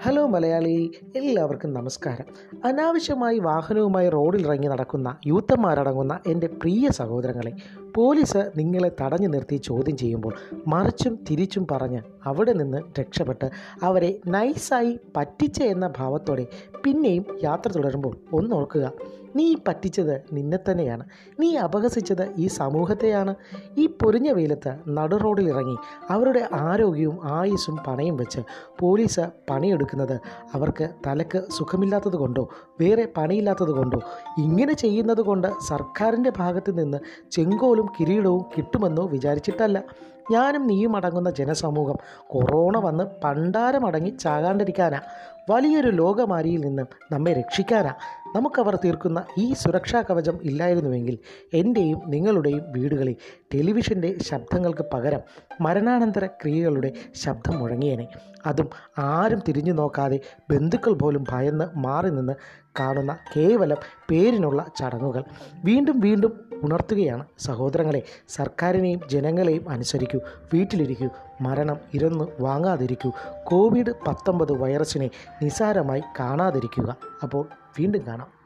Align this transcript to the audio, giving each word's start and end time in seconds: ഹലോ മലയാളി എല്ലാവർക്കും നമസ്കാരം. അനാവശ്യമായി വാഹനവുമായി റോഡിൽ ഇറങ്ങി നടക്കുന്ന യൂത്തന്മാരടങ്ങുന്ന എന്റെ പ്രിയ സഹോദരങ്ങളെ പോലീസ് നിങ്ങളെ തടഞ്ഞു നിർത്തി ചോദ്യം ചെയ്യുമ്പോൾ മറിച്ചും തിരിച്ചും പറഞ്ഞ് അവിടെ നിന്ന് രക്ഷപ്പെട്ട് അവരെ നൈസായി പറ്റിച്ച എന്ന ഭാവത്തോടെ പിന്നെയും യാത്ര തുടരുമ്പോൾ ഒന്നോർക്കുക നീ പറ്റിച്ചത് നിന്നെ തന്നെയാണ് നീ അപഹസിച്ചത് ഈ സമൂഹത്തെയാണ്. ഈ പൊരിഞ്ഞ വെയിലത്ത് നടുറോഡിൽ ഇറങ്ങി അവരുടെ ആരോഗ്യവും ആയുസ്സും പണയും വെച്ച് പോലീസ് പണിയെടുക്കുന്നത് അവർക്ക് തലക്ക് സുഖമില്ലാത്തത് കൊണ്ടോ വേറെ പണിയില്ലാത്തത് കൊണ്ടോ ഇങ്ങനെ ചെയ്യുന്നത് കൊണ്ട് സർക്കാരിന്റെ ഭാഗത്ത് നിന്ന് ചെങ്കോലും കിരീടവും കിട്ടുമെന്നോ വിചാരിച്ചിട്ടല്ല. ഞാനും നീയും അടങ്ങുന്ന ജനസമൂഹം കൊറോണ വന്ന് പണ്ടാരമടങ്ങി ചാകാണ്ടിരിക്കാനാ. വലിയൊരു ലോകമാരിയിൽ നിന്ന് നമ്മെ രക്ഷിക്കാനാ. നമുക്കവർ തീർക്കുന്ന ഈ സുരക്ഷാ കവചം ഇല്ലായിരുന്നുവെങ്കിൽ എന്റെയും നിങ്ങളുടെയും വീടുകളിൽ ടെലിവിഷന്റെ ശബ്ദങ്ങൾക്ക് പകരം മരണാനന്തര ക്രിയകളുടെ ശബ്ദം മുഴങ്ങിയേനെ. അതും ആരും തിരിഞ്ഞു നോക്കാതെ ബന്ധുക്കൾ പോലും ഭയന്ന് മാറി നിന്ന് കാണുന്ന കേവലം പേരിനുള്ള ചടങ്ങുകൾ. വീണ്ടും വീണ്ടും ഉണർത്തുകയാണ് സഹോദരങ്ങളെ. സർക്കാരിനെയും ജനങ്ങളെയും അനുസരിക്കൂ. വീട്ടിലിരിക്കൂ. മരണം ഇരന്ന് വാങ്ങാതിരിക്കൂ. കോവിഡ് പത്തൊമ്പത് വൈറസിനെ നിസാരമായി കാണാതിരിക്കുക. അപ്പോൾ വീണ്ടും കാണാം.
ഹലോ 0.00 0.26
മലയാളി 0.26 0.74
എല്ലാവർക്കും 1.14 1.72
നമസ്കാരം. 1.74 2.26
അനാവശ്യമായി 2.64 3.38
വാഹനവുമായി 3.38 4.08
റോഡിൽ 4.08 4.46
ഇറങ്ങി 4.46 4.68
നടക്കുന്ന 4.68 5.16
യൂത്തന്മാരടങ്ങുന്ന 5.26 6.18
എന്റെ 6.26 6.46
പ്രിയ 6.46 6.88
സഹോദരങ്ങളെ 6.90 7.52
പോലീസ് 7.92 8.50
നിങ്ങളെ 8.56 8.92
തടഞ്ഞു 9.02 9.28
നിർത്തി 9.28 9.56
ചോദ്യം 9.56 9.96
ചെയ്യുമ്പോൾ 9.96 10.34
മറിച്ചും 10.66 11.18
തിരിച്ചും 11.30 11.66
പറഞ്ഞ് 11.72 12.00
അവിടെ 12.26 12.52
നിന്ന് 12.52 12.78
രക്ഷപ്പെട്ട് 13.00 13.48
അവരെ 13.82 14.20
നൈസായി 14.26 15.00
പറ്റിച്ച 15.16 15.62
എന്ന 15.62 15.92
ഭാവത്തോടെ 15.98 16.46
പിന്നെയും 16.84 17.24
യാത്ര 17.42 17.72
തുടരുമ്പോൾ 17.72 18.16
ഒന്നോർക്കുക 18.32 18.86
നീ 19.36 19.54
പറ്റിച്ചത് 19.68 20.24
നിന്നെ 20.32 20.58
തന്നെയാണ് 20.70 21.04
നീ 21.40 21.56
അപഹസിച്ചത് 21.56 22.32
ഈ 22.36 22.46
സമൂഹത്തെയാണ്. 22.46 23.34
ഈ 23.78 23.86
പൊരിഞ്ഞ 23.86 24.30
വെയിലത്ത് 24.30 24.76
നടുറോഡിൽ 24.88 25.48
ഇറങ്ങി 25.48 25.76
അവരുടെ 26.10 26.48
ആരോഗ്യവും 26.52 27.18
ആയുസ്സും 27.24 27.78
പണയും 27.86 28.16
വെച്ച് 28.16 28.40
പോലീസ് 28.78 29.20
പണിയെടുക്കുന്നത് 29.50 30.20
അവർക്ക് 30.54 30.88
തലക്ക് 31.06 31.44
സുഖമില്ലാത്തത് 31.50 32.16
കൊണ്ടോ 32.16 32.48
വേറെ 32.80 33.08
പണിയില്ലാത്തത് 33.16 33.70
കൊണ്ടോ 33.70 34.00
ഇങ്ങനെ 34.38 34.72
ചെയ്യുന്നത് 34.72 35.20
കൊണ്ട് 35.20 35.48
സർക്കാരിന്റെ 35.68 36.32
ഭാഗത്ത് 36.38 36.78
നിന്ന് 36.78 36.98
ചെങ്കോലും 37.30 37.86
കിരീടവും 38.00 38.44
കിട്ടുമെന്നോ 38.58 39.06
വിചാരിച്ചിട്ടല്ല. 39.06 39.82
ഞാനും 40.30 40.66
നീയും 40.66 40.96
അടങ്ങുന്ന 40.96 41.30
ജനസമൂഹം 41.30 41.96
കൊറോണ 42.26 42.78
വന്ന് 42.78 43.04
പണ്ടാരമടങ്ങി 43.24 44.10
ചാകാണ്ടിരിക്കാനാ. 44.10 45.00
വലിയൊരു 45.50 45.88
ലോകമാരിയിൽ 45.88 46.60
നിന്ന് 46.60 46.82
നമ്മെ 47.12 47.32
രക്ഷിക്കാനാ. 47.32 47.92
നമുക്കവർ 48.36 48.76
തീർക്കുന്ന 48.76 49.24
ഈ 49.38 49.52
സുരക്ഷാ 49.52 50.00
കവചം 50.02 50.38
ഇല്ലായിരുന്നുവെങ്കിൽ 50.42 51.18
എന്റെയും 51.54 52.00
നിങ്ങളുടെയും 52.06 52.64
വീടുകളിൽ 52.68 53.16
ടെലിവിഷന്റെ 53.54 54.18
ശബ്ദങ്ങൾക്ക് 54.18 54.84
പകരം 54.94 55.20
മരണാനന്തര 55.60 56.26
ക്രിയകളുടെ 56.26 56.92
ശബ്ദം 57.14 57.58
മുഴങ്ങിയേനെ. 57.58 58.08
അതും 58.46 58.68
ആരും 58.98 59.40
തിരിഞ്ഞു 59.48 59.72
നോക്കാതെ 59.72 60.20
ബന്ധുക്കൾ 60.50 60.92
പോലും 60.92 61.24
ഭയന്ന് 61.28 61.78
മാറി 61.78 62.10
നിന്ന് 62.10 62.34
കാണുന്ന 62.80 63.16
കേവലം 63.36 63.76
പേരിനുള്ള 64.10 64.66
ചടങ്ങുകൾ. 64.76 65.24
വീണ്ടും 65.64 66.00
വീണ്ടും 66.00 66.48
ഉണർത്തുകയാണ് 66.62 67.26
സഹോദരങ്ങളെ. 67.38 68.02
സർക്കാരിനെയും 68.28 69.00
ജനങ്ങളെയും 69.10 69.68
അനുസരിക്കൂ. 69.70 70.18
വീട്ടിലിരിക്കൂ. 70.54 71.08
മരണം 71.40 71.76
ഇരന്ന് 71.94 72.24
വാങ്ങാതിരിക്കൂ. 72.40 73.12
കോവിഡ് 73.44 73.92
പത്തൊമ്പത് 74.06 74.52
വൈറസിനെ 74.52 75.10
നിസാരമായി 75.42 76.02
കാണാതിരിക്കുക. 76.20 76.96
അപ്പോൾ 77.22 77.48
വീണ്ടും 77.78 78.06
കാണാം. 78.06 78.37